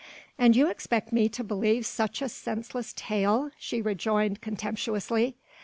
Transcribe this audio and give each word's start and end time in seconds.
"And 0.35 0.55
you 0.55 0.65
expect 0.67 1.11
me 1.13 1.29
to 1.29 1.43
believe 1.43 1.85
such 1.85 2.23
a 2.23 2.29
senseless 2.29 2.91
tale," 2.97 3.51
she 3.59 3.83
rejoined 3.83 4.41
contemptuously. 4.41 5.35